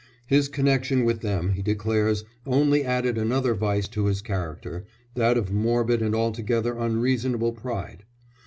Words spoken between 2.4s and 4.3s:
only added another vice to his